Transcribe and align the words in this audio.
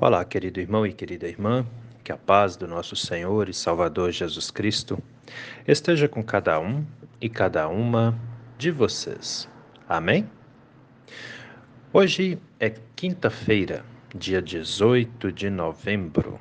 Olá, 0.00 0.24
querido 0.24 0.60
irmão 0.60 0.86
e 0.86 0.92
querida 0.92 1.28
irmã, 1.28 1.66
que 2.02 2.12
a 2.12 2.16
paz 2.16 2.56
do 2.56 2.66
nosso 2.66 2.96
Senhor 2.96 3.48
e 3.48 3.54
Salvador 3.54 4.10
Jesus 4.10 4.50
Cristo 4.50 5.02
esteja 5.66 6.08
com 6.08 6.22
cada 6.22 6.58
um 6.60 6.84
e 7.20 7.28
cada 7.28 7.68
uma 7.68 8.18
de 8.58 8.70
vocês. 8.70 9.48
Amém? 9.88 10.28
Hoje 11.92 12.38
é 12.58 12.74
quinta-feira, 12.96 13.84
dia 14.14 14.40
18 14.40 15.30
de 15.30 15.50
novembro. 15.50 16.40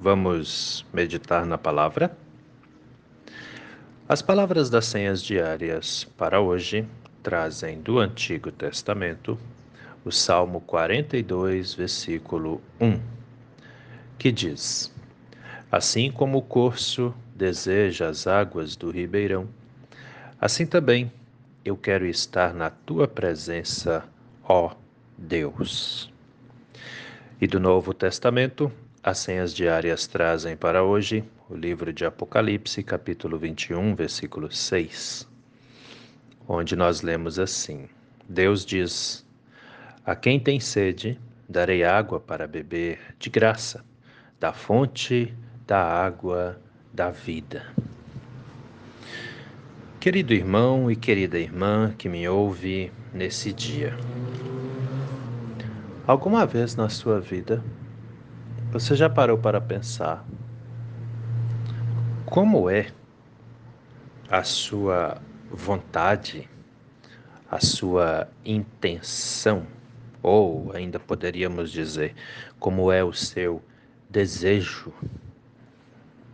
Vamos 0.00 0.86
meditar 0.92 1.44
na 1.46 1.58
palavra? 1.58 2.16
As 4.08 4.22
palavras 4.22 4.70
das 4.70 4.86
senhas 4.86 5.22
diárias 5.22 6.04
para 6.16 6.40
hoje 6.40 6.86
trazem 7.22 7.80
do 7.80 7.98
Antigo 7.98 8.50
Testamento 8.50 9.38
o 10.08 10.12
Salmo 10.12 10.62
42, 10.62 11.74
versículo 11.74 12.62
1, 12.80 12.98
que 14.18 14.32
diz: 14.32 14.90
Assim 15.70 16.10
como 16.10 16.38
o 16.38 16.42
corso 16.42 17.14
deseja 17.34 18.08
as 18.08 18.26
águas 18.26 18.74
do 18.74 18.90
ribeirão, 18.90 19.46
assim 20.40 20.64
também 20.64 21.12
eu 21.62 21.76
quero 21.76 22.06
estar 22.06 22.54
na 22.54 22.70
tua 22.70 23.06
presença, 23.06 24.02
ó 24.42 24.74
Deus. 25.18 26.10
E 27.38 27.46
do 27.46 27.60
Novo 27.60 27.92
Testamento, 27.92 28.72
as 29.02 29.18
senhas 29.18 29.52
diárias 29.52 30.06
trazem 30.06 30.56
para 30.56 30.82
hoje 30.82 31.22
o 31.50 31.54
livro 31.54 31.92
de 31.92 32.06
Apocalipse, 32.06 32.82
capítulo 32.82 33.38
21, 33.38 33.94
versículo 33.94 34.50
6, 34.50 35.28
onde 36.48 36.74
nós 36.74 37.02
lemos 37.02 37.38
assim: 37.38 37.90
Deus 38.26 38.64
diz: 38.64 39.27
a 40.08 40.16
quem 40.16 40.40
tem 40.40 40.58
sede, 40.58 41.20
darei 41.46 41.84
água 41.84 42.18
para 42.18 42.46
beber 42.46 42.98
de 43.18 43.28
graça, 43.28 43.84
da 44.40 44.54
fonte 44.54 45.34
da 45.66 45.84
água 45.84 46.58
da 46.90 47.10
vida. 47.10 47.66
Querido 50.00 50.32
irmão 50.32 50.90
e 50.90 50.96
querida 50.96 51.38
irmã 51.38 51.92
que 51.98 52.08
me 52.08 52.26
ouve 52.26 52.90
nesse 53.12 53.52
dia, 53.52 53.94
alguma 56.06 56.46
vez 56.46 56.74
na 56.74 56.88
sua 56.88 57.20
vida 57.20 57.62
você 58.72 58.96
já 58.96 59.10
parou 59.10 59.36
para 59.36 59.60
pensar 59.60 60.24
como 62.24 62.70
é 62.70 62.86
a 64.30 64.42
sua 64.42 65.20
vontade, 65.50 66.48
a 67.50 67.60
sua 67.60 68.26
intenção 68.42 69.76
ou 70.22 70.72
ainda 70.72 70.98
poderíamos 70.98 71.70
dizer, 71.70 72.14
como 72.58 72.90
é 72.90 73.02
o 73.04 73.12
seu 73.12 73.62
desejo 74.08 74.92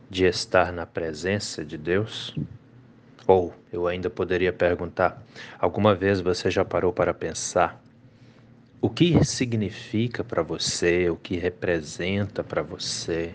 de 0.08 0.24
estar 0.24 0.72
na 0.72 0.86
presença 0.86 1.64
de 1.64 1.76
Deus? 1.76 2.34
Ou 3.26 3.54
eu 3.72 3.86
ainda 3.86 4.10
poderia 4.10 4.52
perguntar: 4.52 5.22
alguma 5.58 5.94
vez 5.94 6.20
você 6.20 6.50
já 6.50 6.64
parou 6.64 6.92
para 6.92 7.14
pensar 7.14 7.82
o 8.80 8.90
que 8.90 9.24
significa 9.24 10.22
para 10.22 10.42
você, 10.42 11.08
o 11.08 11.16
que 11.16 11.36
representa 11.36 12.44
para 12.44 12.60
você 12.60 13.34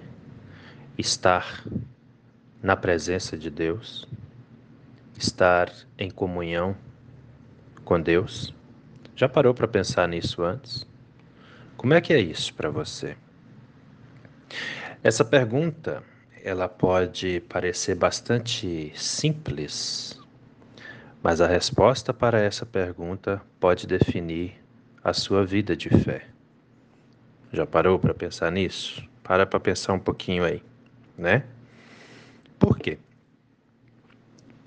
estar 0.95 1.65
na 2.61 2.75
presença 2.75 3.35
de 3.35 3.49
Deus? 3.49 4.07
Estar 5.17 5.73
em 5.97 6.11
comunhão 6.11 6.77
com 7.83 7.99
Deus? 7.99 8.53
Já 9.19 9.27
parou 9.27 9.53
para 9.53 9.67
pensar 9.67 10.07
nisso 10.07 10.41
antes? 10.41 10.87
Como 11.75 11.93
é 11.93 11.99
que 11.99 12.13
é 12.13 12.21
isso 12.21 12.53
para 12.53 12.69
você? 12.69 13.17
Essa 15.03 15.25
pergunta, 15.25 16.01
ela 16.41 16.69
pode 16.69 17.41
parecer 17.41 17.95
bastante 17.95 18.93
simples, 18.95 20.17
mas 21.21 21.41
a 21.41 21.47
resposta 21.47 22.13
para 22.13 22.39
essa 22.39 22.65
pergunta 22.65 23.41
pode 23.59 23.85
definir 23.85 24.55
a 25.03 25.11
sua 25.11 25.45
vida 25.45 25.75
de 25.75 25.89
fé. 25.89 26.25
Já 27.51 27.67
parou 27.67 27.99
para 27.99 28.13
pensar 28.13 28.49
nisso? 28.49 29.05
Para 29.21 29.45
para 29.45 29.59
pensar 29.59 29.91
um 29.91 29.99
pouquinho 29.99 30.45
aí, 30.45 30.63
né? 31.17 31.43
Por 32.57 32.79
quê? 32.79 32.97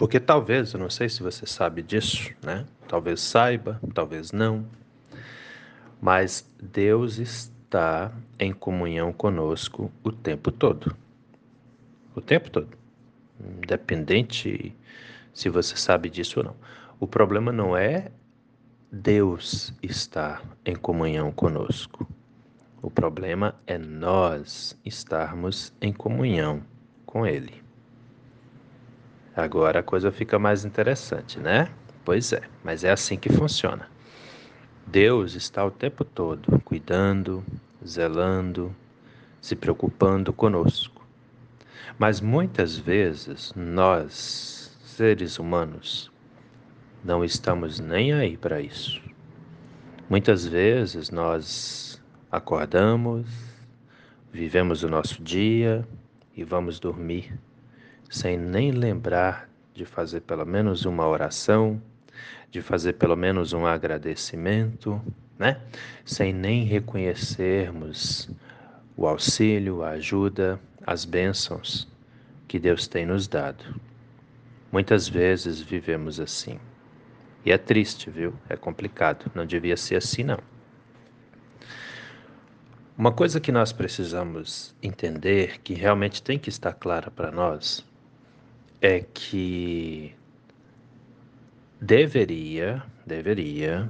Porque 0.03 0.19
talvez, 0.19 0.73
eu 0.73 0.81
não 0.81 0.91
sei 0.91 1.09
se 1.09 1.23
você 1.23 1.47
sabe 1.47 1.81
disso, 1.81 2.35
né? 2.43 2.67
Talvez 2.89 3.21
saiba, 3.21 3.81
talvez 3.95 4.33
não. 4.33 4.67
Mas 6.01 6.45
Deus 6.61 7.19
está 7.19 8.11
em 8.37 8.53
comunhão 8.53 9.12
conosco 9.12 9.93
o 10.03 10.11
tempo 10.11 10.51
todo. 10.51 10.93
O 12.17 12.21
tempo 12.21 12.51
todo. 12.51 12.77
Independente 13.62 14.75
se 15.33 15.49
você 15.49 15.77
sabe 15.77 16.11
disso 16.11 16.41
ou 16.41 16.47
não. 16.47 16.57
O 16.99 17.07
problema 17.07 17.53
não 17.53 17.77
é 17.77 18.11
Deus 18.91 19.73
estar 19.81 20.43
em 20.65 20.75
comunhão 20.75 21.31
conosco. 21.31 22.09
O 22.83 22.91
problema 22.91 23.55
é 23.69 23.79
nós 23.79 24.77
estarmos 24.85 25.73
em 25.81 25.93
comunhão 25.93 26.61
com 27.07 27.25
Ele. 27.25 27.62
Agora 29.34 29.81
a 29.81 29.82
coisa 29.82 30.12
fica 30.12 30.38
mais 30.38 30.65
interessante, 30.65 31.41
né? 31.41 31.69
Pois 32.04 32.34
é, 32.34 32.43
mas 32.62 32.84
é 32.84 32.91
assim 32.91 33.16
que 33.16 33.32
funciona. 33.32 33.88
Deus 34.87 35.34
está 35.34 35.65
o 35.65 35.70
tempo 35.70 36.04
todo 36.04 36.60
cuidando, 36.60 37.43
zelando, 37.87 38.75
se 39.41 39.56
preocupando 39.56 40.34
conosco. 40.34 41.06
Mas 41.98 42.20
muitas 42.20 42.76
vezes 42.76 43.54
nós, 43.56 44.76
seres 44.84 45.38
humanos, 45.38 46.12
não 47.03 47.25
estamos 47.25 47.81
nem 47.81 48.12
aí 48.12 48.37
para 48.37 48.60
isso. 48.60 49.00
Muitas 50.10 50.47
vezes 50.47 51.10
nós 51.10 52.03
acordamos, 52.31 53.26
vivemos 54.31 54.82
o 54.82 54.91
nosso 54.91 55.22
dia 55.22 55.88
e 56.37 56.44
vamos 56.44 56.78
dormir 56.78 57.32
sem 58.12 58.37
nem 58.37 58.71
lembrar 58.71 59.49
de 59.73 59.87
fazer 59.87 60.21
pelo 60.21 60.45
menos 60.45 60.84
uma 60.84 61.09
oração, 61.09 61.81
de 62.50 62.61
fazer 62.61 62.93
pelo 62.93 63.17
menos 63.17 63.55
um 63.55 63.65
agradecimento, 63.65 65.00
né? 65.39 65.59
Sem 66.05 66.31
nem 66.31 66.62
reconhecermos 66.62 68.28
o 68.95 69.06
auxílio, 69.06 69.83
a 69.83 69.93
ajuda, 69.93 70.61
as 70.87 71.06
bênçãos 71.06 71.89
que 72.47 72.59
Deus 72.59 72.87
tem 72.87 73.06
nos 73.06 73.27
dado. 73.27 73.81
Muitas 74.71 75.09
vezes 75.09 75.59
vivemos 75.59 76.21
assim. 76.21 76.61
E 77.47 77.50
é 77.50 77.56
triste, 77.56 78.11
viu? 78.11 78.34
É 78.47 78.59
complicado. 78.59 79.33
Não 79.34 79.47
devia 79.47 79.77
ser 79.77 79.97
assim, 79.97 80.23
não. 80.23 80.39
Uma 82.97 83.11
coisa 83.11 83.41
que 83.41 83.50
nós 83.50 83.73
precisamos 83.73 84.75
entender, 84.83 85.62
que 85.62 85.73
realmente 85.73 86.23
tem 86.23 86.39
que 86.39 86.50
estar 86.50 86.75
clara 86.75 87.11
para 87.11 87.31
nós, 87.31 87.83
é 88.82 89.00
que 89.00 90.12
deveria, 91.81 92.82
deveria 93.06 93.88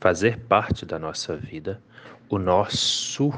fazer 0.00 0.38
parte 0.38 0.86
da 0.86 0.98
nossa 0.98 1.36
vida 1.36 1.82
o 2.30 2.38
nosso 2.38 3.30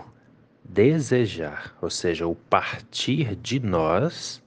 desejar, 0.64 1.76
ou 1.82 1.90
seja, 1.90 2.28
o 2.28 2.36
partir 2.36 3.34
de 3.34 3.58
nós 3.58 4.40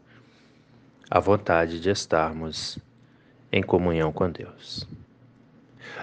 a 1.12 1.20
vontade 1.20 1.82
de 1.82 1.90
estarmos 1.90 2.80
em 3.52 3.62
comunhão 3.62 4.14
com 4.14 4.32
Deus. 4.32 4.88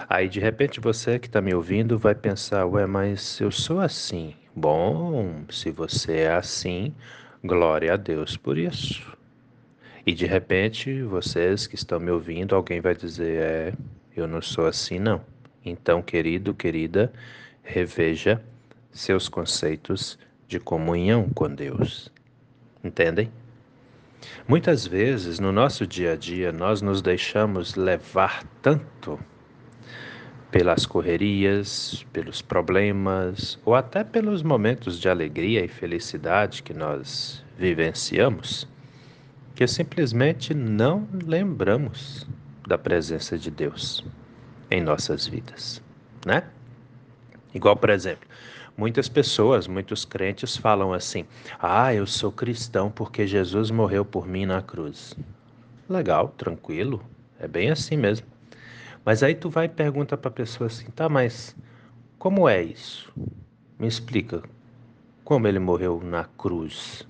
Aí 0.07 0.29
de 0.29 0.39
repente 0.39 0.79
você 0.79 1.17
que 1.17 1.25
está 1.25 1.41
me 1.41 1.55
ouvindo 1.55 1.97
vai 1.97 2.13
pensar, 2.13 2.67
ué, 2.67 2.85
mas 2.85 3.39
eu 3.39 3.51
sou 3.51 3.79
assim. 3.79 4.35
Bom, 4.55 5.43
se 5.49 5.71
você 5.71 6.17
é 6.17 6.33
assim, 6.33 6.93
glória 7.43 7.93
a 7.93 7.97
Deus 7.97 8.37
por 8.37 8.59
isso. 8.59 9.16
E 10.07 10.13
de 10.13 10.25
repente, 10.25 11.01
vocês 11.03 11.67
que 11.67 11.75
estão 11.75 11.99
me 11.99 12.09
ouvindo, 12.09 12.55
alguém 12.55 12.79
vai 12.79 12.95
dizer: 12.95 13.41
É, 13.41 13.73
eu 14.15 14.25
não 14.25 14.41
sou 14.41 14.65
assim, 14.65 14.99
não. 14.99 15.21
Então, 15.65 16.01
querido, 16.01 16.53
querida, 16.53 17.11
reveja 17.61 18.41
seus 18.89 19.27
conceitos 19.27 20.17
de 20.47 20.61
comunhão 20.61 21.27
com 21.35 21.53
Deus. 21.53 22.09
Entendem? 22.81 23.29
Muitas 24.47 24.87
vezes 24.87 25.39
no 25.39 25.51
nosso 25.51 25.85
dia 25.85 26.13
a 26.13 26.15
dia 26.15 26.53
nós 26.53 26.81
nos 26.81 27.01
deixamos 27.01 27.75
levar 27.75 28.45
tanto 28.61 29.19
pelas 30.49 30.85
correrias, 30.85 32.05
pelos 32.13 32.41
problemas 32.41 33.59
ou 33.65 33.75
até 33.75 34.05
pelos 34.05 34.41
momentos 34.41 35.01
de 35.01 35.09
alegria 35.09 35.65
e 35.65 35.67
felicidade 35.67 36.63
que 36.63 36.73
nós 36.73 37.43
vivenciamos 37.57 38.65
que 39.57 39.65
simplesmente 39.65 40.53
não 40.53 41.07
lembramos 41.11 42.27
da 42.67 42.77
presença 42.77 43.39
de 43.39 43.49
Deus 43.49 44.05
em 44.69 44.83
nossas 44.83 45.25
vidas, 45.25 45.81
né? 46.23 46.43
Igual, 47.55 47.75
por 47.75 47.89
exemplo, 47.89 48.29
muitas 48.77 49.09
pessoas, 49.09 49.65
muitos 49.65 50.05
crentes 50.05 50.55
falam 50.55 50.93
assim: 50.93 51.25
"Ah, 51.59 51.91
eu 51.91 52.05
sou 52.05 52.31
cristão 52.31 52.91
porque 52.91 53.25
Jesus 53.25 53.71
morreu 53.71 54.05
por 54.05 54.27
mim 54.27 54.45
na 54.45 54.61
cruz". 54.61 55.17
Legal, 55.89 56.27
tranquilo, 56.37 57.03
é 57.39 57.47
bem 57.47 57.71
assim 57.71 57.97
mesmo. 57.97 58.27
Mas 59.03 59.23
aí 59.23 59.33
tu 59.33 59.49
vai 59.49 59.65
e 59.65 59.69
pergunta 59.69 60.15
para 60.15 60.29
a 60.29 60.31
pessoa 60.31 60.67
assim: 60.67 60.91
"Tá, 60.91 61.09
mas 61.09 61.55
como 62.19 62.47
é 62.47 62.61
isso? 62.61 63.11
Me 63.79 63.87
explica. 63.87 64.43
Como 65.23 65.47
ele 65.47 65.57
morreu 65.57 65.99
na 66.03 66.25
cruz 66.25 67.07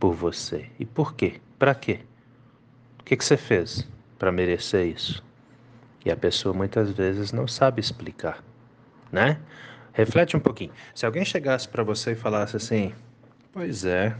por 0.00 0.12
você? 0.12 0.68
E 0.76 0.84
por 0.84 1.14
quê? 1.14 1.40
Para 1.58 1.74
quê? 1.74 2.00
O 3.00 3.04
que, 3.04 3.16
que 3.16 3.24
você 3.24 3.36
fez 3.36 3.88
para 4.18 4.32
merecer 4.32 4.86
isso?" 4.86 5.22
E 6.04 6.10
a 6.10 6.16
pessoa 6.16 6.54
muitas 6.54 6.90
vezes 6.90 7.32
não 7.32 7.48
sabe 7.48 7.80
explicar, 7.80 8.44
né? 9.10 9.40
Reflete 9.94 10.36
um 10.36 10.40
pouquinho. 10.40 10.72
Se 10.94 11.06
alguém 11.06 11.24
chegasse 11.24 11.68
para 11.68 11.82
você 11.82 12.12
e 12.12 12.16
falasse 12.16 12.56
assim: 12.56 12.92
Pois 13.52 13.84
é, 13.84 14.14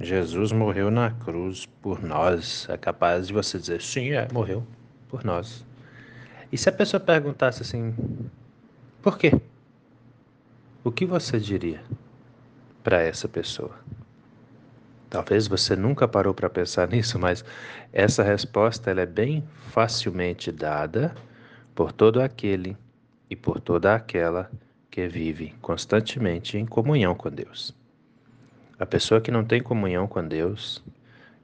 Jesus 0.00 0.50
morreu 0.50 0.90
na 0.90 1.10
cruz 1.10 1.66
por 1.82 2.02
nós, 2.02 2.66
é 2.68 2.76
capaz 2.76 3.28
de 3.28 3.32
você 3.34 3.58
dizer: 3.58 3.82
Sim, 3.82 4.12
é, 4.12 4.26
morreu 4.32 4.66
por 5.08 5.22
nós. 5.22 5.64
E 6.50 6.56
se 6.56 6.68
a 6.68 6.72
pessoa 6.72 6.98
perguntasse 6.98 7.62
assim: 7.62 7.94
Por 9.02 9.18
quê? 9.18 9.38
O 10.82 10.90
que 10.90 11.04
você 11.04 11.38
diria 11.38 11.82
para 12.82 13.02
essa 13.02 13.28
pessoa? 13.28 13.78
Talvez 15.10 15.48
você 15.48 15.74
nunca 15.74 16.06
parou 16.06 16.32
para 16.32 16.48
pensar 16.48 16.86
nisso, 16.88 17.18
mas 17.18 17.44
essa 17.92 18.22
resposta 18.22 18.90
ela 18.90 19.00
é 19.00 19.06
bem 19.06 19.44
facilmente 19.70 20.52
dada 20.52 21.12
por 21.74 21.92
todo 21.92 22.22
aquele 22.22 22.76
e 23.28 23.34
por 23.34 23.60
toda 23.60 23.94
aquela 23.94 24.48
que 24.88 25.06
vive 25.08 25.54
constantemente 25.60 26.56
em 26.56 26.64
comunhão 26.64 27.14
com 27.14 27.28
Deus. 27.28 27.74
A 28.78 28.86
pessoa 28.86 29.20
que 29.20 29.30
não 29.30 29.44
tem 29.44 29.62
comunhão 29.62 30.06
com 30.06 30.26
Deus, 30.26 30.82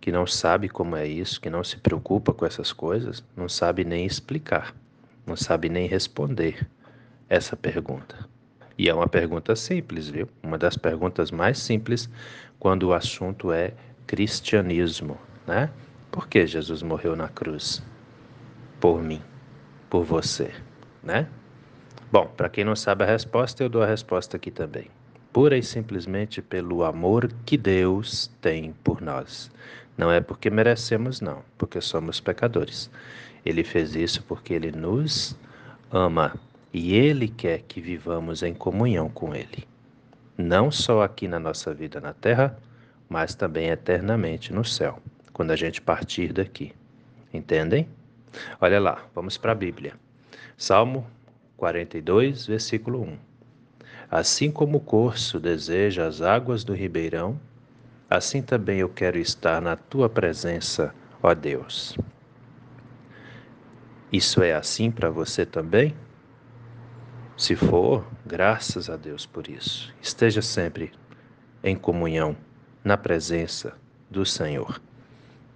que 0.00 0.10
não 0.10 0.26
sabe 0.26 0.68
como 0.68 0.96
é 0.96 1.06
isso, 1.06 1.40
que 1.40 1.50
não 1.50 1.62
se 1.62 1.76
preocupa 1.76 2.32
com 2.32 2.46
essas 2.46 2.72
coisas, 2.72 3.22
não 3.36 3.48
sabe 3.48 3.84
nem 3.84 4.06
explicar, 4.06 4.74
não 5.26 5.36
sabe 5.36 5.68
nem 5.68 5.86
responder 5.86 6.66
essa 7.28 7.56
pergunta. 7.56 8.16
E 8.78 8.88
é 8.88 8.94
uma 8.94 9.08
pergunta 9.08 9.56
simples, 9.56 10.08
viu? 10.08 10.28
Uma 10.42 10.58
das 10.58 10.76
perguntas 10.76 11.30
mais 11.30 11.58
simples 11.58 12.10
quando 12.58 12.84
o 12.84 12.92
assunto 12.92 13.52
é 13.52 13.72
cristianismo, 14.06 15.18
né? 15.46 15.70
Por 16.10 16.28
que 16.28 16.46
Jesus 16.46 16.82
morreu 16.82 17.16
na 17.16 17.28
cruz? 17.28 17.82
Por 18.80 19.02
mim, 19.02 19.22
por 19.88 20.04
você, 20.04 20.52
né? 21.02 21.28
Bom, 22.12 22.26
para 22.26 22.48
quem 22.48 22.64
não 22.64 22.76
sabe 22.76 23.04
a 23.04 23.06
resposta, 23.06 23.62
eu 23.62 23.68
dou 23.68 23.82
a 23.82 23.86
resposta 23.86 24.36
aqui 24.36 24.50
também. 24.50 24.88
Pura 25.32 25.56
e 25.58 25.62
simplesmente 25.62 26.40
pelo 26.40 26.84
amor 26.84 27.30
que 27.44 27.56
Deus 27.56 28.30
tem 28.40 28.72
por 28.84 29.00
nós. 29.00 29.50
Não 29.96 30.10
é 30.10 30.20
porque 30.20 30.48
merecemos, 30.48 31.20
não, 31.20 31.42
porque 31.58 31.80
somos 31.80 32.20
pecadores. 32.20 32.90
Ele 33.44 33.64
fez 33.64 33.94
isso 33.94 34.22
porque 34.22 34.54
ele 34.54 34.70
nos 34.70 35.36
ama 35.90 36.34
e 36.78 36.92
Ele 36.92 37.26
quer 37.26 37.62
que 37.62 37.80
vivamos 37.80 38.42
em 38.42 38.52
comunhão 38.52 39.08
com 39.08 39.34
Ele, 39.34 39.66
não 40.36 40.70
só 40.70 41.02
aqui 41.02 41.26
na 41.26 41.40
nossa 41.40 41.72
vida 41.72 42.02
na 42.02 42.12
terra, 42.12 42.58
mas 43.08 43.34
também 43.34 43.70
eternamente 43.70 44.52
no 44.52 44.62
céu, 44.62 44.98
quando 45.32 45.52
a 45.52 45.56
gente 45.56 45.80
partir 45.80 46.34
daqui. 46.34 46.74
Entendem? 47.32 47.88
Olha 48.60 48.78
lá, 48.78 49.02
vamos 49.14 49.38
para 49.38 49.52
a 49.52 49.54
Bíblia. 49.54 49.94
Salmo 50.54 51.06
42, 51.56 52.46
versículo 52.46 53.00
1. 53.04 53.18
Assim 54.10 54.50
como 54.50 54.76
o 54.76 54.80
corso 54.80 55.40
deseja 55.40 56.06
as 56.06 56.20
águas 56.20 56.62
do 56.62 56.74
ribeirão, 56.74 57.40
assim 58.10 58.42
também 58.42 58.80
eu 58.80 58.90
quero 58.90 59.16
estar 59.16 59.62
na 59.62 59.76
tua 59.76 60.10
presença, 60.10 60.94
ó 61.22 61.32
Deus. 61.32 61.96
Isso 64.12 64.42
é 64.42 64.52
assim 64.52 64.90
para 64.90 65.08
você 65.08 65.46
também? 65.46 65.94
Se 67.36 67.54
for, 67.54 68.06
graças 68.24 68.88
a 68.88 68.96
Deus 68.96 69.26
por 69.26 69.46
isso. 69.46 69.94
Esteja 70.00 70.40
sempre 70.40 70.90
em 71.62 71.76
comunhão, 71.76 72.34
na 72.82 72.96
presença 72.96 73.76
do 74.10 74.24
Senhor. 74.24 74.80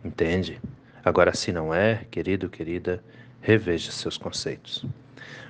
Entende? 0.04 0.60
Agora, 1.02 1.34
se 1.34 1.50
não 1.52 1.72
é, 1.72 2.04
querido, 2.10 2.50
querida, 2.50 3.02
reveja 3.40 3.90
seus 3.92 4.18
conceitos. 4.18 4.84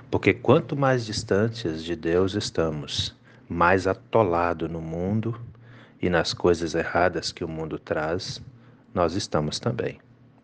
Porque 0.09 0.33
quanto 0.33 0.77
mais 0.77 1.05
distantes 1.05 1.83
de 1.83 1.97
Deus 1.97 2.35
estamos, 2.35 3.17
mais 3.49 3.89
atolado 3.89 4.69
no 4.69 4.81
mundo 4.81 5.41
e 6.01 6.09
nas 6.09 6.33
coisas 6.33 6.77
erradas 6.77 7.33
que 7.33 7.43
o 7.43 7.49
mundo 7.49 7.77
traz, 7.77 8.41
nós 8.95 9.15
estamos 9.15 9.59
também. 9.59 9.99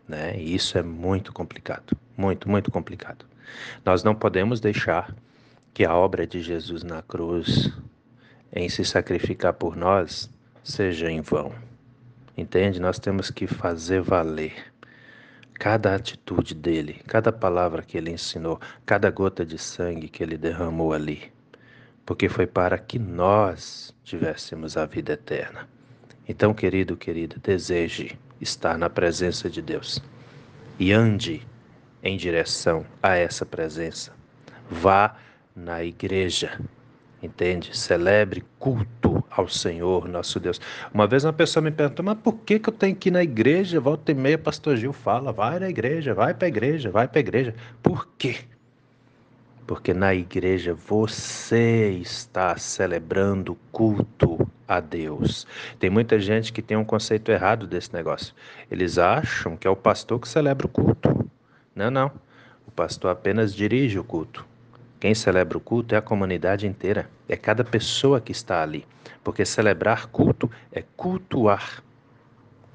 Né? 0.05 0.37
E 0.37 0.53
isso 0.53 0.77
é 0.77 0.83
muito 0.83 1.31
complicado, 1.31 1.97
muito, 2.17 2.49
muito 2.49 2.69
complicado. 2.71 3.25
Nós 3.85 4.03
não 4.03 4.13
podemos 4.13 4.59
deixar 4.59 5.15
que 5.73 5.85
a 5.85 5.95
obra 5.95 6.25
de 6.25 6.41
Jesus 6.41 6.83
na 6.83 7.01
cruz, 7.01 7.71
em 8.51 8.67
se 8.69 8.83
sacrificar 8.83 9.53
por 9.53 9.75
nós, 9.75 10.29
seja 10.63 11.09
em 11.09 11.21
vão. 11.21 11.53
Entende? 12.35 12.79
Nós 12.79 12.99
temos 12.99 13.31
que 13.31 13.47
fazer 13.47 14.01
valer 14.01 14.73
cada 15.53 15.95
atitude 15.95 16.53
dele, 16.53 17.01
cada 17.07 17.31
palavra 17.31 17.81
que 17.81 17.97
ele 17.97 18.11
ensinou, 18.11 18.59
cada 18.85 19.09
gota 19.09 19.45
de 19.45 19.57
sangue 19.57 20.07
que 20.07 20.21
ele 20.21 20.37
derramou 20.37 20.93
ali, 20.93 21.31
porque 22.05 22.29
foi 22.29 22.45
para 22.45 22.77
que 22.77 22.99
nós 22.99 23.93
tivéssemos 24.03 24.77
a 24.77 24.85
vida 24.85 25.13
eterna. 25.13 25.67
Então, 26.29 26.53
querido, 26.53 26.95
querida, 26.95 27.37
deseje 27.41 28.17
estar 28.39 28.77
na 28.77 28.89
presença 28.89 29.49
de 29.49 29.61
Deus 29.61 30.01
e 30.79 30.91
ande 30.91 31.41
em 32.03 32.17
direção 32.17 32.85
a 33.01 33.15
essa 33.15 33.45
presença. 33.45 34.13
Vá 34.69 35.17
na 35.57 35.83
igreja. 35.83 36.61
Entende? 37.21 37.75
Celebre 37.75 38.45
culto 38.59 39.23
ao 39.31 39.49
Senhor 39.49 40.07
nosso 40.07 40.39
Deus. 40.39 40.61
Uma 40.93 41.07
vez 41.07 41.25
uma 41.25 41.33
pessoa 41.33 41.63
me 41.63 41.71
perguntou, 41.71 42.05
mas 42.05 42.17
por 42.19 42.33
que, 42.33 42.59
que 42.59 42.69
eu 42.69 42.73
tenho 42.73 42.95
que 42.95 43.09
ir 43.09 43.11
na 43.11 43.23
igreja? 43.23 43.79
Volta 43.79 44.11
e 44.11 44.15
meia, 44.15 44.37
pastor 44.37 44.77
Gil 44.77 44.93
fala, 44.93 45.31
vai 45.31 45.59
na 45.59 45.67
igreja, 45.67 46.13
vai 46.13 46.35
para 46.35 46.45
a 46.45 46.49
igreja, 46.49 46.91
vai 46.91 47.07
para 47.07 47.17
a 47.17 47.21
igreja. 47.21 47.55
Por 47.81 48.07
quê? 48.19 48.37
Porque 49.65 49.95
na 49.95 50.13
igreja 50.13 50.75
você 50.75 51.89
está 52.01 52.55
celebrando 52.55 53.57
culto 53.71 54.47
a 54.67 54.79
Deus. 54.79 55.47
Tem 55.79 55.89
muita 55.89 56.19
gente 56.19 56.53
que 56.53 56.61
tem 56.61 56.77
um 56.77 56.85
conceito 56.85 57.31
errado 57.31 57.65
desse 57.65 57.91
negócio. 57.93 58.33
Eles 58.69 58.99
acham 58.99 59.57
que 59.57 59.67
é 59.67 59.69
o 59.69 59.75
pastor 59.75 60.19
que 60.19 60.29
celebra 60.29 60.67
o 60.67 60.69
culto. 60.69 61.29
Não, 61.75 61.89
não. 61.89 62.11
O 62.67 62.71
pastor 62.71 63.09
apenas 63.09 63.55
dirige 63.55 63.97
o 63.97 64.03
culto. 64.03 64.45
Quem 64.99 65.13
celebra 65.13 65.57
o 65.57 65.61
culto 65.61 65.93
é 65.93 65.97
a 65.97 66.01
comunidade 66.01 66.65
inteira, 66.65 67.09
é 67.29 67.35
cada 67.35 67.63
pessoa 67.63 68.19
que 68.19 68.31
está 68.31 68.63
ali, 68.63 68.85
porque 69.23 69.45
celebrar 69.45 70.07
culto 70.07 70.49
é 70.71 70.83
cultuar 70.95 71.83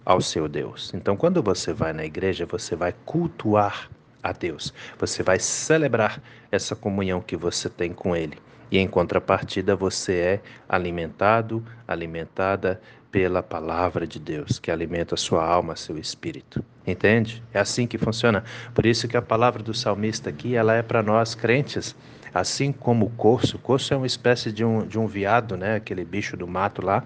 ao 0.05 0.21
seu 0.21 0.49
Deus. 0.49 0.93
Então, 0.95 1.17
quando 1.17 1.43
você 1.43 1.73
vai 1.73 1.93
na 1.93 2.05
igreja, 2.05 2.47
você 2.47 2.77
vai 2.77 2.95
cultuar 3.05 3.91
a 4.23 4.33
Deus, 4.33 4.73
você 4.99 5.23
vai 5.23 5.41
celebrar 5.41 6.23
essa 6.51 6.77
comunhão 6.77 7.21
que 7.21 7.37
você 7.37 7.69
tem 7.69 7.93
com 7.93 8.15
Ele. 8.15 8.39
E 8.71 8.79
em 8.79 8.87
contrapartida, 8.87 9.75
você 9.77 10.15
é 10.15 10.41
alimentado, 10.69 11.63
alimentada 11.87 12.81
pela 13.13 13.43
palavra 13.43 14.07
de 14.07 14.19
Deus, 14.19 14.59
que 14.59 14.71
alimenta 14.71 15.17
sua 15.17 15.45
alma, 15.47 15.77
seu 15.77 15.99
espírito. 15.99 16.65
Entende? 16.87 17.43
É 17.53 17.61
assim 17.61 17.87
que 17.87 17.99
funciona. 17.99 18.43
Por 18.75 18.87
isso 18.87 19.07
que 19.07 19.17
a 19.17 19.23
palavra 19.23 19.63
do 19.63 19.75
salmista 19.75 20.31
aqui, 20.31 20.57
ela 20.57 20.75
é 20.75 20.83
para 20.83 21.03
nós 21.03 21.35
crentes, 21.35 21.95
assim 22.33 22.73
como 22.73 23.07
o 23.07 23.11
corso. 23.11 23.57
O 23.57 23.61
corso 23.61 23.93
é 23.93 23.97
uma 23.97 24.07
espécie 24.07 24.51
de 24.51 24.65
um, 24.65 24.87
de 24.87 24.99
um 24.99 25.07
viado, 25.07 25.57
né? 25.59 25.77
Aquele 25.77 26.05
bicho 26.05 26.37
do 26.37 26.49
mato 26.49 26.85
lá, 26.85 27.05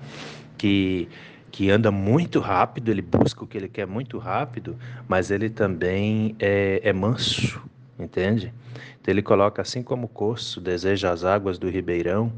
que 0.57 1.09
que 1.57 1.71
anda 1.71 1.91
muito 1.91 2.39
rápido, 2.39 2.91
ele 2.91 3.01
busca 3.01 3.43
o 3.43 3.47
que 3.47 3.57
ele 3.57 3.69
quer 3.69 3.87
muito 3.87 4.19
rápido, 4.19 4.77
mas 5.09 5.31
ele 5.31 5.49
também 5.49 6.37
é, 6.39 6.83
é 6.85 6.93
manso, 6.93 7.63
entende? 7.99 8.53
Então 9.01 9.11
ele 9.11 9.23
coloca 9.23 9.63
assim 9.63 9.83
como 9.83 10.05
o 10.05 10.09
corso 10.09 10.61
deseja 10.61 11.11
as 11.11 11.25
águas 11.25 11.59
do 11.59 11.71
ribeirão, 11.71 12.31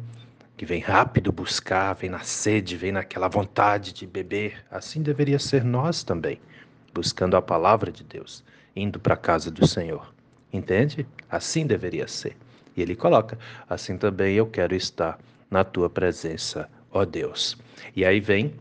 que 0.59 0.67
vem 0.67 0.81
rápido 0.81 1.31
buscar, 1.31 1.95
vem 1.95 2.11
na 2.11 2.19
sede, 2.19 2.77
vem 2.77 2.91
naquela 2.91 3.29
vontade 3.29 3.93
de 3.93 4.05
beber. 4.05 4.65
Assim 4.69 5.00
deveria 5.00 5.38
ser 5.38 5.62
nós 5.62 6.03
também, 6.03 6.41
buscando 6.93 7.37
a 7.37 7.41
palavra 7.41 7.93
de 7.93 8.03
Deus, 8.03 8.43
indo 8.75 8.99
para 8.99 9.15
a 9.15 9.17
casa 9.17 9.53
do 9.53 9.65
Senhor. 9.65 10.12
Entende? 10.53 11.07
Assim 11.31 11.65
deveria 11.65 12.09
ser. 12.09 12.37
E 12.77 12.83
ele 12.83 12.97
coloca: 12.97 13.38
assim 13.71 13.97
também 13.97 14.35
eu 14.35 14.49
quero 14.49 14.75
estar 14.75 15.17
na 15.49 15.62
tua 15.62 15.88
presença, 15.88 16.69
ó 16.91 17.05
Deus. 17.05 17.57
E 17.95 18.05
aí 18.05 18.19
vem 18.19 18.53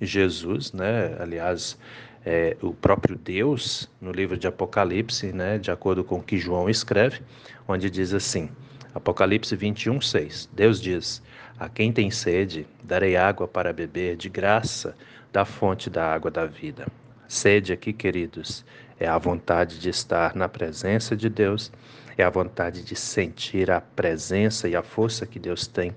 Jesus, 0.00 0.72
né? 0.72 1.16
Aliás, 1.20 1.78
é, 2.26 2.56
o 2.60 2.74
próprio 2.74 3.14
Deus, 3.14 3.88
no 4.00 4.10
livro 4.10 4.36
de 4.36 4.48
Apocalipse, 4.48 5.32
né? 5.32 5.56
De 5.56 5.70
acordo 5.70 6.02
com 6.02 6.16
o 6.16 6.22
que 6.22 6.36
João 6.36 6.68
escreve, 6.68 7.22
onde 7.68 7.88
diz 7.88 8.12
assim: 8.12 8.50
Apocalipse 8.94 9.56
21, 9.56 10.00
6. 10.00 10.50
Deus 10.52 10.80
diz: 10.80 11.22
A 11.58 11.68
quem 11.68 11.92
tem 11.92 12.10
sede, 12.10 12.66
darei 12.82 13.16
água 13.16 13.48
para 13.48 13.72
beber 13.72 14.16
de 14.16 14.28
graça 14.28 14.94
da 15.32 15.44
fonte 15.44 15.88
da 15.88 16.12
água 16.12 16.30
da 16.30 16.44
vida. 16.44 16.86
Sede 17.26 17.72
aqui, 17.72 17.92
queridos, 17.92 18.64
é 19.00 19.08
a 19.08 19.16
vontade 19.16 19.78
de 19.78 19.88
estar 19.88 20.36
na 20.36 20.48
presença 20.48 21.16
de 21.16 21.30
Deus, 21.30 21.72
é 22.18 22.22
a 22.22 22.28
vontade 22.28 22.84
de 22.84 22.94
sentir 22.94 23.70
a 23.70 23.80
presença 23.80 24.68
e 24.68 24.76
a 24.76 24.82
força 24.82 25.26
que 25.26 25.38
Deus 25.38 25.66
tem 25.66 25.96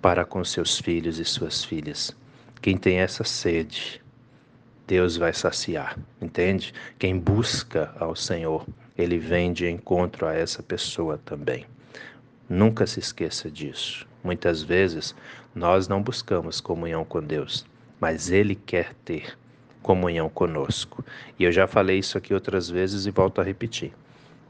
para 0.00 0.24
com 0.24 0.44
seus 0.44 0.80
filhos 0.80 1.20
e 1.20 1.24
suas 1.24 1.64
filhas. 1.64 2.14
Quem 2.60 2.76
tem 2.76 2.98
essa 2.98 3.22
sede, 3.22 4.02
Deus 4.86 5.16
vai 5.16 5.32
saciar, 5.32 5.96
entende? 6.20 6.74
Quem 6.98 7.16
busca 7.16 7.94
ao 7.98 8.16
Senhor, 8.16 8.66
ele 8.98 9.18
vem 9.18 9.52
de 9.52 9.68
encontro 9.68 10.26
a 10.26 10.34
essa 10.34 10.62
pessoa 10.62 11.18
também. 11.24 11.64
Nunca 12.52 12.86
se 12.86 13.00
esqueça 13.00 13.50
disso. 13.50 14.06
Muitas 14.22 14.62
vezes 14.62 15.14
nós 15.54 15.88
não 15.88 16.02
buscamos 16.02 16.60
comunhão 16.60 17.02
com 17.02 17.22
Deus, 17.22 17.64
mas 17.98 18.30
Ele 18.30 18.54
quer 18.54 18.92
ter 19.06 19.38
comunhão 19.80 20.28
conosco. 20.28 21.02
E 21.38 21.44
eu 21.44 21.50
já 21.50 21.66
falei 21.66 21.98
isso 21.98 22.18
aqui 22.18 22.34
outras 22.34 22.68
vezes 22.68 23.06
e 23.06 23.10
volto 23.10 23.40
a 23.40 23.42
repetir. 23.42 23.94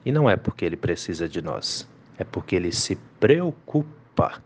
E 0.04 0.10
não 0.10 0.28
é 0.28 0.36
porque 0.36 0.64
Ele 0.64 0.76
precisa 0.76 1.28
de 1.28 1.40
nós, 1.40 1.88
é 2.18 2.24
porque 2.24 2.56
Ele 2.56 2.72
se 2.72 2.96
preocupa 3.20 4.42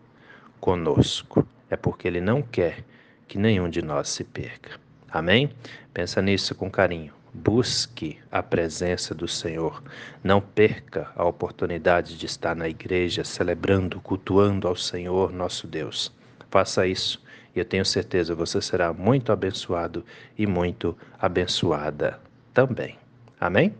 conosco, 0.59 1.43
é 1.67 1.75
porque 1.75 2.07
Ele 2.07 2.21
não 2.21 2.43
quer 2.43 2.85
que 3.27 3.39
nenhum 3.39 3.71
de 3.71 3.81
nós 3.81 4.09
se 4.09 4.23
perca. 4.23 4.79
Amém? 5.09 5.49
Pensa 5.91 6.21
nisso 6.21 6.53
com 6.53 6.69
carinho. 6.69 7.16
Busque 7.37 8.17
a 8.31 8.41
presença 8.41 9.13
do 9.13 9.27
Senhor. 9.27 9.83
Não 10.23 10.41
perca 10.41 11.11
a 11.15 11.23
oportunidade 11.23 12.17
de 12.17 12.25
estar 12.25 12.55
na 12.55 12.67
igreja 12.67 13.23
celebrando, 13.23 14.01
cultuando 14.01 14.67
ao 14.67 14.75
Senhor 14.75 15.31
nosso 15.31 15.67
Deus. 15.67 16.11
Faça 16.49 16.87
isso 16.87 17.23
e 17.55 17.59
eu 17.59 17.65
tenho 17.65 17.85
certeza 17.85 18.33
você 18.33 18.59
será 18.59 18.91
muito 18.91 19.31
abençoado 19.31 20.03
e 20.35 20.47
muito 20.47 20.97
abençoada 21.19 22.19
também. 22.53 22.97
Amém? 23.39 23.73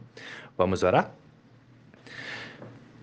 Vamos 0.56 0.84
orar? 0.84 1.12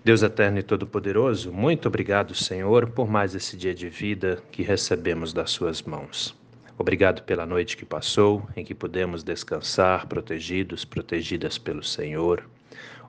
Deus 0.05 0.23
eterno 0.23 0.59
e 0.59 0.63
todo-poderoso, 0.63 1.51
muito 1.51 1.87
obrigado, 1.87 2.33
Senhor, 2.33 2.91
por 2.91 3.09
mais 3.09 3.35
esse 3.35 3.57
dia 3.57 3.73
de 3.73 3.89
vida 3.89 4.41
que 4.51 4.63
recebemos 4.63 5.33
das 5.33 5.51
Suas 5.51 5.81
mãos. 5.81 6.44
Obrigado 6.77 7.23
pela 7.23 7.45
noite 7.45 7.77
que 7.77 7.85
passou, 7.85 8.45
em 8.53 8.65
que 8.65 8.75
pudemos 8.75 9.23
descansar, 9.23 10.07
protegidos, 10.07 10.83
protegidas 10.83 11.57
pelo 11.57 11.81
Senhor. 11.81 12.43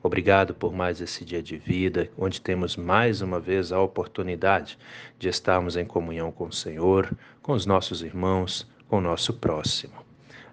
Obrigado 0.01 0.55
por 0.55 0.73
mais 0.73 1.01
esse 1.01 1.25
dia 1.25 1.43
de 1.43 1.57
vida, 1.57 2.09
onde 2.17 2.41
temos 2.41 2.77
mais 2.77 3.21
uma 3.23 3.41
vez 3.41 3.73
a 3.73 3.81
oportunidade 3.81 4.79
de 5.19 5.29
estarmos 5.29 5.77
em 5.77 5.85
comunhão 5.85 6.31
com 6.31 6.47
o 6.47 6.53
Senhor, 6.53 7.13
com 7.43 7.55
os 7.55 7.67
nossos 7.67 8.03
irmãos, 8.03 8.69
com 8.87 8.99
o 8.99 9.01
nosso 9.01 9.35
próximo. 9.35 9.95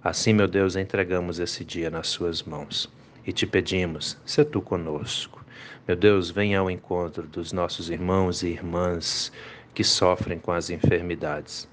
Assim, 0.04 0.34
meu 0.34 0.48
Deus, 0.48 0.76
entregamos 0.76 1.38
esse 1.38 1.64
dia 1.64 1.92
nas 1.92 2.08
Suas 2.08 2.42
mãos 2.42 2.90
e 3.28 3.32
te 3.32 3.46
pedimos, 3.46 4.18
se 4.26 4.44
tu 4.44 4.60
conosco. 4.60 5.46
Meu 5.88 5.96
Deus, 5.96 6.32
venha 6.32 6.60
ao 6.60 6.72
encontro 6.72 7.28
dos 7.28 7.54
nossos 7.54 7.92
irmãos 7.92 8.42
e 8.42 8.48
irmãs 8.48 9.32
que 9.72 9.84
sofrem 9.84 10.40
com 10.40 10.52
as 10.52 10.72
enfermidades 10.72 11.72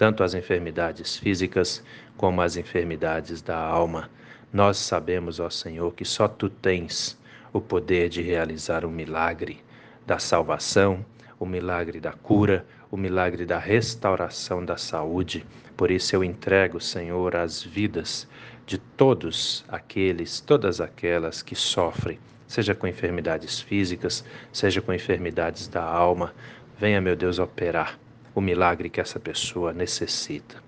tanto 0.00 0.24
as 0.24 0.32
enfermidades 0.32 1.18
físicas 1.18 1.84
como 2.16 2.40
as 2.40 2.56
enfermidades 2.56 3.42
da 3.42 3.58
alma. 3.58 4.08
Nós 4.50 4.78
sabemos, 4.78 5.38
ó 5.38 5.50
Senhor, 5.50 5.92
que 5.92 6.06
só 6.06 6.26
tu 6.26 6.48
tens 6.48 7.18
o 7.52 7.60
poder 7.60 8.08
de 8.08 8.22
realizar 8.22 8.86
o 8.86 8.90
milagre 8.90 9.62
da 10.06 10.18
salvação, 10.18 11.04
o 11.38 11.44
milagre 11.44 12.00
da 12.00 12.14
cura, 12.14 12.64
o 12.90 12.96
milagre 12.96 13.44
da 13.44 13.58
restauração 13.58 14.64
da 14.64 14.78
saúde. 14.78 15.44
Por 15.76 15.90
isso 15.90 16.16
eu 16.16 16.24
entrego, 16.24 16.80
Senhor, 16.80 17.36
as 17.36 17.62
vidas 17.62 18.26
de 18.64 18.78
todos 18.78 19.66
aqueles, 19.68 20.40
todas 20.40 20.80
aquelas 20.80 21.42
que 21.42 21.54
sofrem, 21.54 22.18
seja 22.48 22.74
com 22.74 22.86
enfermidades 22.86 23.60
físicas, 23.60 24.24
seja 24.50 24.80
com 24.80 24.94
enfermidades 24.94 25.68
da 25.68 25.84
alma. 25.84 26.32
Venha, 26.78 27.02
meu 27.02 27.14
Deus, 27.14 27.38
operar 27.38 27.98
o 28.34 28.40
milagre 28.40 28.88
que 28.88 29.00
essa 29.00 29.18
pessoa 29.18 29.72
necessita. 29.72 30.62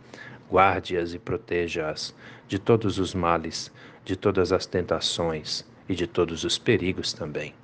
Guarde-as 0.50 1.14
e 1.14 1.18
proteja-as 1.18 2.14
de 2.46 2.58
todos 2.58 2.98
os 2.98 3.14
males, 3.14 3.70
de 4.04 4.16
todas 4.16 4.52
as 4.52 4.66
tentações 4.66 5.64
e 5.88 5.94
de 5.94 6.06
todos 6.06 6.44
os 6.44 6.58
perigos 6.58 7.12
também. 7.12 7.54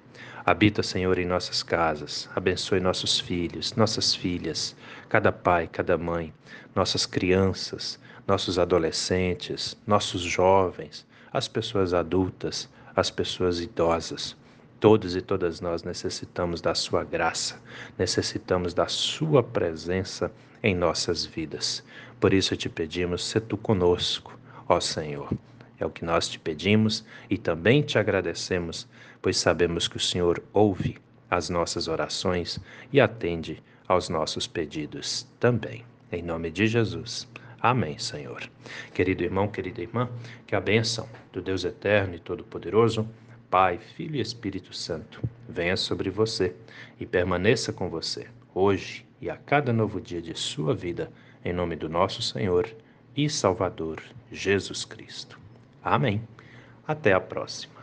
Habita, 0.45 0.83
Senhor, 0.83 1.19
em 1.19 1.27
nossas 1.27 1.63
casas, 1.63 2.29
abençoe 2.35 2.81
nossos 2.81 3.21
filhos, 3.21 3.75
nossas 3.75 4.15
filhas, 4.15 4.75
cada 5.09 5.31
pai, 5.31 5.69
cada 5.71 5.99
mãe, 5.99 6.33
nossas 6.75 7.05
crianças, 7.05 7.99
nossos 8.27 8.59
adolescentes, 8.59 9.77
nossos 9.87 10.23
jovens, 10.23 11.07
as 11.33 11.49
pessoas 11.49 11.93
adultas, 11.93 12.69
as 12.97 13.11
pessoas 13.11 13.61
idosas. 13.61 14.37
Todos 14.81 15.17
e 15.17 15.21
todas 15.21 15.61
nós 15.61 15.83
necessitamos 15.83 16.61
da 16.61 16.73
Sua 16.73 17.03
graça, 17.03 17.61
necessitamos 17.99 18.73
da 18.73 18.87
Sua 18.87 19.43
presença 19.43 20.31
em 20.63 20.75
nossas 20.75 21.27
vidas. 21.27 21.83
Por 22.21 22.33
isso 22.33 22.57
te 22.57 22.69
pedimos, 22.69 23.25
se 23.25 23.41
tu 23.41 23.57
conosco, 23.57 24.39
ó 24.69 24.79
Senhor. 24.79 25.33
É 25.81 25.87
o 25.87 25.91
que 25.91 26.05
nós 26.05 26.29
te 26.29 26.39
pedimos 26.39 27.05
e 27.29 27.37
também 27.37 27.83
te 27.83 27.99
agradecemos, 27.99 28.87
pois 29.21 29.37
sabemos 29.37 29.89
que 29.89 29.97
o 29.97 30.01
Senhor 30.01 30.43
ouve 30.53 30.99
as 31.29 31.51
nossas 31.51 31.89
orações 31.89 32.61
e 32.93 33.01
atende 33.01 33.63
aos 33.87 34.09
nossos 34.09 34.47
pedidos 34.47 35.27
também. 35.41 35.85
Em 36.11 36.23
nome 36.23 36.51
de 36.51 36.67
Jesus. 36.67 37.29
Amém, 37.61 37.99
Senhor. 37.99 38.49
Querido 38.95 39.25
irmão, 39.25 39.49
querida 39.49 39.83
irmã, 39.83 40.09
que 40.47 40.55
a 40.55 40.61
bênção 40.61 41.09
do 41.33 41.43
Deus 41.43 41.65
eterno 41.65 42.15
e 42.15 42.21
todo-poderoso 42.21 43.09
Pai, 43.51 43.79
Filho 43.79 44.17
e 44.17 44.21
Espírito 44.21 44.75
Santo, 44.75 45.23
venha 45.49 45.77
sobre 45.77 46.11
você 46.11 46.55
e 47.01 47.07
permaneça 47.07 47.73
com 47.73 47.89
você, 47.89 48.27
hoje 48.55 49.07
e 49.23 49.31
a 49.31 49.37
cada 49.37 49.73
novo 49.73 50.01
dia 50.01 50.21
de 50.21 50.35
sua 50.39 50.75
vida, 50.75 51.11
em 51.43 51.53
nome 51.53 51.75
do 51.75 51.89
nosso 51.89 52.21
Senhor 52.21 52.69
e 53.17 53.29
Salvador 53.31 54.03
Jesus 54.31 54.85
Cristo. 54.85 55.39
Amém. 55.83 56.23
Até 56.87 57.15
a 57.15 57.21
próxima. 57.21 57.78